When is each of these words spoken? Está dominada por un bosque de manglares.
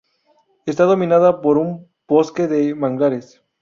Está 0.65 0.85
dominada 0.85 1.41
por 1.41 1.59
un 1.59 1.87
bosque 2.07 2.47
de 2.47 2.73
manglares. 2.73 3.43